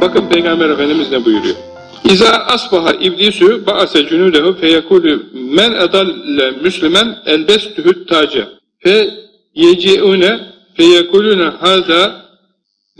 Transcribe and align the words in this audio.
Bakın 0.00 0.28
Peygamber 0.28 0.70
Efendimiz 0.70 1.10
ne 1.10 1.24
buyuruyor? 1.24 1.56
İza 2.04 2.30
asbaha 2.30 2.92
iblisu 2.92 3.66
ba'ase 3.66 4.06
cunudehu 4.06 4.54
feyekulu 4.54 5.22
men 5.34 5.72
edalle 5.72 6.50
müslümen 6.50 7.18
elbestühü 7.26 8.06
taca 8.06 8.48
fe 8.78 9.10
yeci'une 9.54 10.40
feyekulune 10.74 11.44
haza 11.44 12.26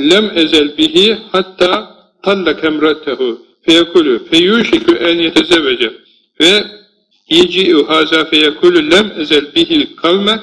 lem 0.01 0.31
ezel 0.35 0.79
bihi 0.79 1.19
hatta 1.33 1.97
talla 2.23 2.61
kemratehu. 2.61 3.39
Feyekulu 3.63 4.25
feyuşiku 4.31 4.95
en 4.95 5.19
yetezevvece 5.19 5.93
ve 6.41 6.65
yeci'u 7.29 7.89
haza 7.89 8.25
feyekulu 8.25 8.91
lem 8.91 9.13
ezel 9.19 9.55
bihil 9.55 9.97
kavme 9.97 10.41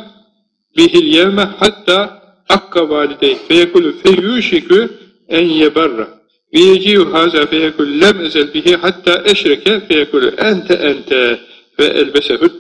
bihil 0.78 1.14
yevme 1.14 1.50
hatta 1.60 2.24
akka 2.50 2.90
valideyh. 2.90 3.38
Feyekulu 3.48 3.94
feyuşiku 4.04 4.90
en 5.30 5.46
yeberra 5.46 6.23
Viyeciyu 6.54 7.14
haza 7.14 7.46
feyekul 7.46 8.02
lem 8.02 8.26
ezel 8.26 8.76
hatta 8.82 9.24
eşreke 9.26 9.80
feyekul 9.80 10.24
ente 10.38 10.74
ente 10.74 11.40
ve 11.80 11.86
elbesehut. 11.86 12.52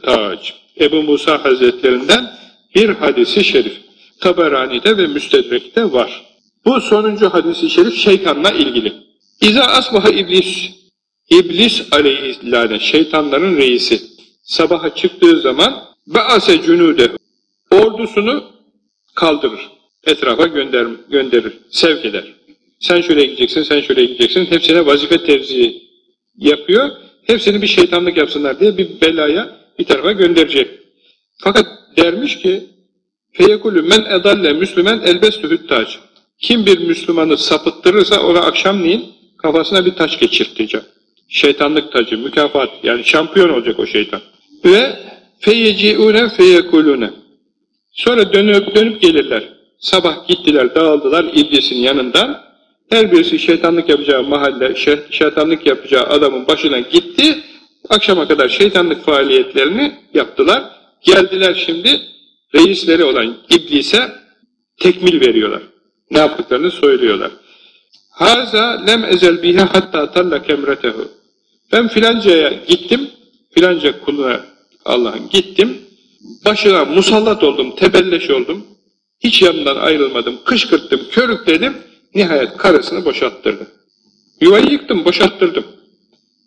Ebu 0.79 1.03
Musa 1.03 1.45
Hazretlerinden 1.45 2.31
bir 2.75 2.89
hadisi 2.89 3.43
şerif. 3.43 3.73
Taberani'de 4.19 4.97
ve 4.97 5.07
Müstedrek'te 5.07 5.91
var. 5.91 6.25
Bu 6.65 6.81
sonuncu 6.81 7.29
hadisi 7.29 7.69
şerif 7.69 7.95
şeytanla 7.95 8.51
ilgili. 8.51 8.93
İza 9.41 9.63
asbaha 9.63 10.09
iblis, 10.09 10.69
iblis 11.29 11.83
aleyhisselam 11.91 12.79
şeytanların 12.79 13.57
reisi. 13.57 14.01
Sabaha 14.43 14.95
çıktığı 14.95 15.41
zaman 15.41 15.83
be'ase 16.07 16.61
cünude 16.61 17.11
ordusunu 17.71 18.43
kaldırır. 19.15 19.69
Etrafa 20.07 20.47
gönder, 20.47 20.87
gönderir, 21.09 21.53
sevk 21.69 22.05
eder. 22.05 22.23
Sen 22.83 23.01
şöyle 23.01 23.25
gideceksin, 23.25 23.63
sen 23.63 23.81
şöyle 23.81 24.05
gideceksin. 24.05 24.45
Hepsine 24.45 24.85
vazife 24.85 25.23
tevziyi 25.23 25.83
yapıyor. 26.37 26.89
Hepsini 27.23 27.61
bir 27.61 27.67
şeytanlık 27.67 28.17
yapsınlar 28.17 28.59
diye 28.59 28.77
bir 28.77 29.01
belaya 29.01 29.57
bir 29.79 29.85
tarafa 29.85 30.11
gönderecek. 30.11 30.67
Fakat 31.43 31.65
dermiş 31.97 32.37
ki 32.37 32.63
feyekulü 33.31 33.81
men 33.81 34.05
edalle 34.19 34.53
müslümen 34.53 34.99
elbestü 34.99 35.67
tac. 35.67 35.91
Kim 36.39 36.65
bir 36.65 36.79
Müslümanı 36.79 37.37
sapıttırırsa 37.37 38.21
ona 38.21 38.39
akşamleyin 38.39 39.05
kafasına 39.37 39.85
bir 39.85 39.95
taç 39.95 40.19
geçirtecek. 40.19 40.81
Şeytanlık 41.29 41.91
tacı, 41.91 42.17
mükafat 42.17 42.69
yani 42.83 43.03
şampiyon 43.03 43.49
olacak 43.49 43.79
o 43.79 43.85
şeytan. 43.85 44.21
Ve 44.65 44.99
feyeciune 45.39 46.29
feyekulune. 46.29 47.11
Sonra 47.91 48.33
dönüp 48.33 48.75
dönüp 48.75 49.01
gelirler. 49.01 49.43
Sabah 49.79 50.27
gittiler, 50.27 50.75
dağıldılar 50.75 51.23
iblisin 51.23 51.75
yanından. 51.75 52.52
Her 52.89 53.11
birisi 53.11 53.39
şeytanlık 53.39 53.89
yapacağı 53.89 54.23
mahalle, 54.23 54.75
şeytanlık 55.09 55.65
yapacağı 55.65 56.03
adamın 56.03 56.47
başına 56.47 56.79
gitti. 56.79 57.39
Akşama 57.89 58.27
kadar 58.27 58.49
şeytanlık 58.49 59.05
faaliyetlerini 59.05 59.95
yaptılar. 60.13 60.63
Geldiler 61.01 61.63
şimdi 61.65 62.01
reisleri 62.55 63.03
olan 63.03 63.37
iblise 63.49 64.11
tekmil 64.79 65.21
veriyorlar. 65.21 65.61
Ne 66.11 66.19
yaptıklarını 66.19 66.71
söylüyorlar. 66.71 67.31
Haza 68.09 68.85
lem 68.87 69.05
ezel 69.05 69.43
bihe 69.43 69.61
hatta 69.61 70.11
talla 70.11 70.43
kemretehu. 70.43 71.07
Ben 71.71 71.87
filancaya 71.87 72.53
gittim, 72.67 73.09
filanca 73.51 73.99
kuluna 73.99 74.41
Allah'ın 74.85 75.29
gittim, 75.29 75.77
başına 76.45 76.85
musallat 76.85 77.43
oldum, 77.43 77.75
tebelleş 77.75 78.29
oldum, 78.29 78.65
hiç 79.19 79.41
yanından 79.41 79.75
ayrılmadım, 79.75 80.39
kışkırttım, 80.45 81.01
körükledim, 81.11 81.73
Nihayet 82.15 82.57
karısını 82.57 83.05
boşalttırdı. 83.05 83.67
Yuvayı 84.41 84.65
yıktım, 84.71 85.05
boşalttırdım. 85.05 85.65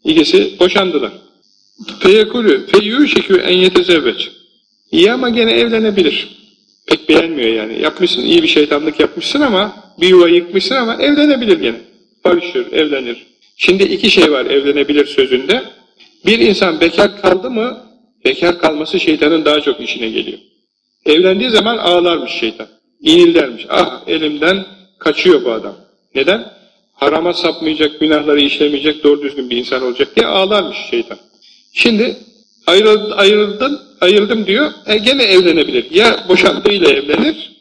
İkisi 0.04 0.60
boşandılar. 0.60 1.12
Feyekulü 2.00 2.66
feyyuşikü 2.66 3.36
en 3.36 3.56
yetezevveç. 3.56 4.30
İyi 4.90 5.12
ama 5.12 5.30
gene 5.30 5.52
evlenebilir. 5.52 6.28
Pek 6.86 7.08
beğenmiyor 7.08 7.48
yani. 7.48 7.82
Yapmışsın, 7.82 8.22
iyi 8.22 8.42
bir 8.42 8.48
şeytanlık 8.48 9.00
yapmışsın 9.00 9.40
ama, 9.40 9.76
bir 10.00 10.08
yuva 10.08 10.28
yıkmışsın 10.28 10.74
ama 10.74 10.94
evlenebilir 10.94 11.60
gene. 11.60 11.80
Barışır, 12.24 12.72
evlenir. 12.72 13.26
Şimdi 13.56 13.82
iki 13.82 14.10
şey 14.10 14.32
var 14.32 14.46
evlenebilir 14.46 15.06
sözünde. 15.06 15.62
Bir 16.26 16.38
insan 16.38 16.80
bekar 16.80 17.20
kaldı 17.20 17.50
mı, 17.50 17.78
bekar 18.24 18.58
kalması 18.58 19.00
şeytanın 19.00 19.44
daha 19.44 19.60
çok 19.60 19.80
işine 19.80 20.08
geliyor. 20.08 20.38
Evlendiği 21.06 21.50
zaman 21.50 21.78
ağlarmış 21.78 22.32
şeytan. 22.32 22.66
İnildermiş. 23.00 23.66
Ah 23.68 24.02
elimden 24.06 24.64
kaçıyor 24.98 25.44
bu 25.44 25.52
adam. 25.52 25.74
Neden? 26.14 26.52
Harama 26.94 27.32
sapmayacak, 27.32 28.00
günahları 28.00 28.40
işlemeyecek, 28.40 29.04
doğru 29.04 29.22
düzgün 29.22 29.50
bir 29.50 29.56
insan 29.56 29.82
olacak 29.82 30.16
diye 30.16 30.26
ağlarmış 30.26 30.76
şeytan. 30.90 31.18
Şimdi 31.72 32.16
ayrıldın, 32.66 33.10
ayrıldın 33.10 33.80
ayırdım 34.00 34.46
diyor, 34.46 34.70
e, 34.86 34.96
gene 34.96 35.22
evlenebilir. 35.22 35.90
Ya 35.90 36.24
boşandığıyla 36.28 36.88
evlenir, 36.88 37.52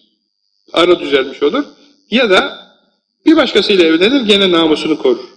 ara 0.73 0.99
düzelmiş 0.99 1.43
olur. 1.43 1.63
Ya 2.11 2.29
da 2.29 2.65
bir 3.25 3.35
başkasıyla 3.35 3.85
evlenir, 3.85 4.21
gene 4.21 4.51
namusunu 4.51 4.97
korur. 4.97 5.29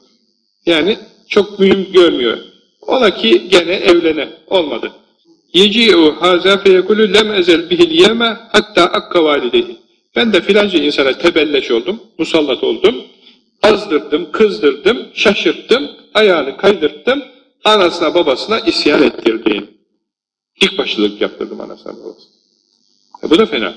Yani 0.66 0.98
çok 1.28 1.58
mühim 1.58 1.92
görmüyor. 1.92 2.38
Ola 2.80 3.14
ki 3.14 3.48
gene 3.48 3.72
evlene. 3.72 4.28
Olmadı. 4.46 4.92
Yeci'u 5.54 6.16
haza 6.20 6.58
feyekulü 6.58 7.14
lem 7.14 7.34
ezel 7.34 7.70
bihil 7.70 7.90
yeme 7.90 8.36
hatta 8.52 8.84
akka 8.84 9.24
valideyi. 9.24 9.78
Ben 10.18 10.32
de 10.32 10.40
filanca 10.40 10.78
insana 10.78 11.18
tebelleş 11.18 11.70
oldum, 11.70 12.02
musallat 12.18 12.64
oldum, 12.64 13.04
azdırdım, 13.62 14.32
kızdırdım, 14.32 15.06
şaşırttım, 15.14 15.90
ayağını 16.14 16.56
kaydırttım, 16.56 17.22
anasına 17.64 18.14
babasına 18.14 18.60
isyan 18.60 19.02
ettirdim. 19.02 19.70
İlk 20.60 20.78
başlılık 20.78 21.20
yaptırdım 21.20 21.60
anasına 21.60 21.92
babasına. 21.92 22.32
E 23.24 23.30
bu 23.30 23.38
da 23.38 23.46
fena. 23.46 23.74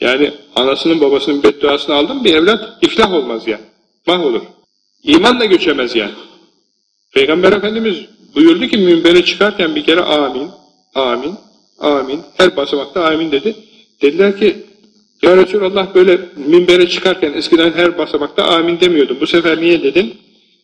Yani 0.00 0.32
anasının 0.54 1.00
babasının 1.00 1.42
bedduasını 1.42 1.94
aldım 1.94 2.24
bir 2.24 2.34
evlat 2.34 2.78
iflah 2.82 3.12
olmaz 3.12 3.42
yani. 3.46 3.64
Mahvolur. 4.06 4.42
İman 5.02 5.40
da 5.40 5.44
göçemez 5.44 5.96
yani. 5.96 6.14
Peygamber 7.12 7.52
Efendimiz 7.52 7.96
buyurdu 8.34 8.66
ki 8.66 8.76
minbere 8.76 9.24
çıkarken 9.24 9.74
bir 9.74 9.84
kere 9.84 10.00
amin, 10.00 10.50
amin, 10.94 11.34
amin, 11.78 12.20
her 12.36 12.56
basamakta 12.56 13.04
amin 13.04 13.32
dedi. 13.32 13.56
Dediler 14.02 14.38
ki 14.38 14.64
ya 15.24 15.36
Resulallah 15.36 15.94
böyle 15.94 16.20
minbere 16.36 16.88
çıkarken 16.88 17.32
eskiden 17.32 17.72
her 17.72 17.98
basamakta 17.98 18.44
amin 18.44 18.80
demiyordum. 18.80 19.16
Bu 19.20 19.26
sefer 19.26 19.60
niye 19.60 19.82
dedin? 19.82 20.14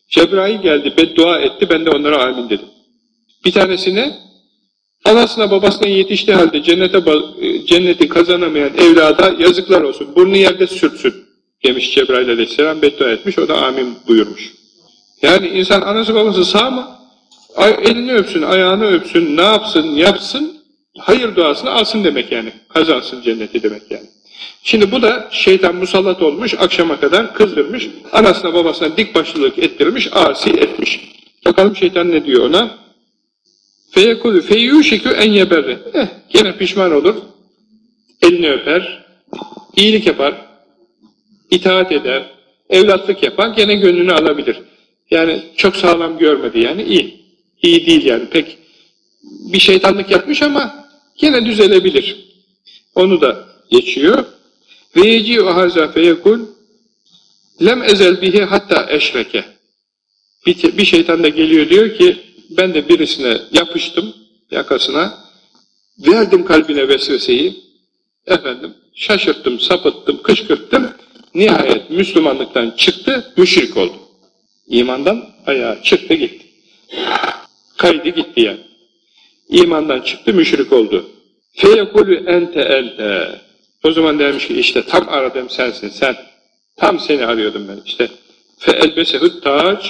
Cebrail 0.09 0.63
geldi, 0.63 0.93
beddua 0.97 1.39
etti, 1.41 1.69
ben 1.71 1.87
de 1.87 1.91
onlara 1.91 2.25
amin 2.25 2.51
dedim. 2.51 2.67
Bir 3.45 3.53
tanesine 3.53 4.17
anasına 5.05 5.51
babasına 5.51 5.89
yetiştiği 5.89 6.37
halde 6.37 6.63
cennete, 6.63 6.99
e, 7.41 7.67
cenneti 7.67 8.09
kazanamayan 8.09 8.71
evlada 8.79 9.35
yazıklar 9.39 9.81
olsun. 9.81 10.09
Burnu 10.17 10.37
yerde 10.37 10.67
sürtsün 10.67 11.15
demiş 11.65 11.95
Cebrail 11.95 12.31
aleyhisselam, 12.31 12.83
beddua 12.83 13.11
etmiş, 13.11 13.39
o 13.39 13.49
da 13.49 13.63
amin 13.63 13.95
buyurmuş. 14.09 14.53
Yani 15.23 15.49
insan 15.49 15.81
anası 15.81 16.15
babası 16.15 16.45
sağ 16.45 16.71
mı? 16.71 16.89
Elini 17.83 18.15
öpsün, 18.15 18.43
ayağını 18.43 18.87
öpsün, 18.87 19.37
ne 19.37 19.43
yapsın, 19.43 19.87
yapsın, 19.87 20.53
hayır 20.99 21.37
duasını 21.37 21.71
alsın 21.71 22.05
demek 22.05 22.33
yani. 22.33 22.53
Kazansın 22.69 23.23
cenneti 23.23 23.63
demek 23.63 23.83
yani. 23.91 24.07
Şimdi 24.63 24.93
bu 24.93 25.03
da 25.03 25.29
şeytan 25.33 25.77
musallat 25.77 26.23
olmuş, 26.23 26.55
akşama 26.59 27.01
kadar 27.01 27.35
kızdırmış, 27.35 27.89
anasına 28.13 28.55
babasına 28.55 28.97
dik 28.97 29.15
başlılık 29.15 29.59
ettirmiş, 29.59 30.09
asi 30.13 30.51
etmiş. 30.51 31.01
Bakalım 31.47 31.77
şeytan 31.77 32.11
ne 32.11 32.25
diyor 32.25 32.49
ona? 32.49 32.79
Feyekulü 33.91 34.43
feyyuşikü 34.43 35.09
en 35.09 35.33
yeberre. 35.33 35.79
Eh, 35.95 36.07
gene 36.29 36.57
pişman 36.57 36.93
olur, 36.93 37.15
elini 38.23 38.51
öper, 38.51 39.05
iyilik 39.77 40.07
yapar, 40.07 40.35
itaat 41.51 41.93
eder, 41.93 42.31
evlatlık 42.71 43.23
yapar, 43.23 43.49
gene 43.49 43.75
gönlünü 43.75 44.13
alabilir. 44.13 44.57
Yani 45.11 45.43
çok 45.57 45.77
sağlam 45.77 46.19
görmedi 46.19 46.61
yani, 46.61 46.83
iyi. 46.83 47.21
İyi 47.63 47.87
değil 47.87 48.05
yani, 48.05 48.27
pek 48.27 48.59
bir 49.53 49.59
şeytanlık 49.59 50.11
yapmış 50.11 50.43
ama 50.43 50.85
gene 51.17 51.47
düzelebilir. 51.47 52.17
Onu 52.95 53.21
da 53.21 53.50
geçiyor. 53.71 54.25
Ve 54.97 55.09
yeci 55.09 55.43
o 55.43 55.55
haza 55.55 55.89
feyekul 55.89 56.41
lem 57.65 57.83
ezel 57.83 58.23
bihi 58.23 58.45
hatta 58.45 58.87
eşreke. 58.91 59.45
Bir, 60.47 60.79
bir 60.79 60.85
şeytan 60.85 61.23
da 61.23 61.29
geliyor 61.29 61.69
diyor 61.69 61.95
ki 61.95 62.17
ben 62.51 62.75
de 62.75 62.89
birisine 62.89 63.39
yapıştım 63.53 64.15
yakasına 64.51 65.19
verdim 65.99 66.45
kalbine 66.45 66.89
vesveseyi 66.89 67.57
efendim 68.27 68.75
şaşırttım, 68.95 69.61
sapıttım, 69.61 70.23
kışkırttım 70.23 70.91
nihayet 71.35 71.91
Müslümanlıktan 71.91 72.71
çıktı, 72.71 73.33
müşrik 73.37 73.77
oldu. 73.77 73.97
İmandan 74.67 75.25
ayağa 75.47 75.83
çıktı 75.83 76.15
gitti. 76.15 76.47
Kaydı 77.77 78.09
gitti 78.09 78.41
yani. 78.41 78.61
İmandan 79.49 80.01
çıktı, 80.01 80.35
müşrik 80.35 80.73
oldu. 80.73 81.11
Feyekulü 81.53 82.25
ente 82.27 82.61
ente. 82.61 83.41
O 83.85 83.93
zaman 83.93 84.19
demiş 84.19 84.47
ki 84.47 84.55
işte 84.61 84.83
tam 84.83 85.09
aradığım 85.09 85.51
sensin 85.51 85.89
sen. 85.89 86.17
Tam 86.77 87.01
seni 87.01 87.27
arıyordum 87.27 87.69
ben 87.69 87.83
işte. 87.87 88.09
fe 88.59 88.73
elbesehut 88.73 89.43
tac 89.43 89.87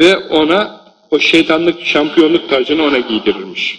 ve 0.00 0.16
ona 0.16 0.80
o 1.10 1.18
şeytanlık 1.18 1.84
şampiyonluk 1.84 2.48
tacını 2.50 2.82
ona 2.82 2.98
giydirirmiş. 2.98 3.78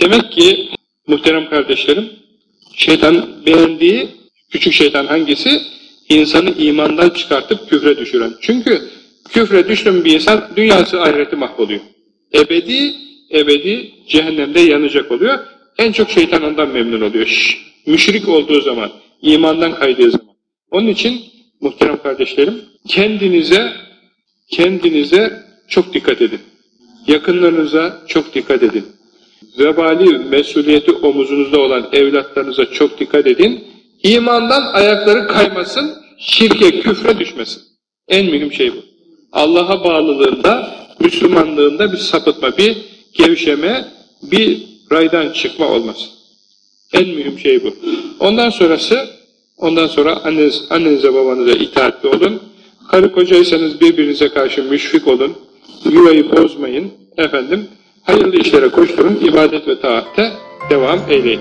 Demek 0.00 0.32
ki 0.32 0.68
muhterem 1.06 1.50
kardeşlerim 1.50 2.10
şeytan 2.76 3.46
beğendiği 3.46 4.08
küçük 4.50 4.72
şeytan 4.72 5.06
hangisi? 5.06 5.62
İnsanı 6.08 6.50
imandan 6.50 7.10
çıkartıp 7.10 7.70
küfre 7.70 7.96
düşüren. 7.96 8.34
Çünkü 8.40 8.88
küfre 9.28 9.68
düştüm 9.68 10.04
bir 10.04 10.14
insan 10.14 10.48
dünyası 10.56 11.02
ahireti 11.02 11.36
mahvoluyor. 11.36 11.80
Ebedi, 12.34 12.94
ebedi 13.32 13.94
cehennemde 14.08 14.60
yanacak 14.60 15.10
oluyor. 15.10 15.38
En 15.78 15.92
çok 15.92 16.10
şeytan 16.10 16.42
ondan 16.42 16.68
memnun 16.68 17.00
oluyor. 17.00 17.26
Şş, 17.26 17.71
müşrik 17.86 18.28
olduğu 18.28 18.60
zaman, 18.60 18.90
imandan 19.22 19.74
kaydığı 19.74 20.10
zaman. 20.10 20.34
Onun 20.70 20.86
için 20.86 21.22
muhterem 21.60 22.02
kardeşlerim, 22.02 22.62
kendinize, 22.88 23.72
kendinize 24.50 25.42
çok 25.68 25.94
dikkat 25.94 26.22
edin. 26.22 26.40
Yakınlarınıza 27.06 28.02
çok 28.08 28.34
dikkat 28.34 28.62
edin. 28.62 28.86
Vebali 29.58 30.18
mesuliyeti 30.18 30.92
omuzunuzda 30.92 31.60
olan 31.60 31.88
evlatlarınıza 31.92 32.64
çok 32.70 33.00
dikkat 33.00 33.26
edin. 33.26 33.64
İmandan 34.02 34.62
ayakları 34.72 35.26
kaymasın, 35.26 35.94
şirke, 36.18 36.80
küfre 36.80 37.18
düşmesin. 37.18 37.62
En 38.08 38.26
mühim 38.26 38.52
şey 38.52 38.72
bu. 38.72 38.84
Allah'a 39.32 39.84
bağlılığında, 39.84 40.74
Müslümanlığında 41.00 41.92
bir 41.92 41.96
sapıtma, 41.96 42.56
bir 42.56 42.76
gevşeme, 43.12 43.84
bir 44.22 44.62
raydan 44.92 45.32
çıkma 45.32 45.66
olmasın. 45.66 46.10
En 46.92 47.08
mühim 47.08 47.38
şey 47.38 47.64
bu. 47.64 47.76
Ondan 48.20 48.50
sonrası, 48.50 49.08
ondan 49.58 49.86
sonra 49.86 50.16
anneniz, 50.24 50.64
annenize 50.70 51.14
babanıza 51.14 51.52
itaatli 51.52 52.08
olun. 52.08 52.42
Karı 52.90 53.12
kocaysanız 53.12 53.80
birbirinize 53.80 54.28
karşı 54.28 54.64
müşfik 54.64 55.08
olun. 55.08 55.32
Yuvayı 55.92 56.32
bozmayın. 56.32 56.90
Efendim, 57.16 57.68
hayırlı 58.02 58.36
işlere 58.36 58.68
koşturun, 58.68 59.20
ibadet 59.24 59.68
ve 59.68 59.80
taatte 59.80 60.32
devam 60.70 61.00
eyleyin. 61.10 61.40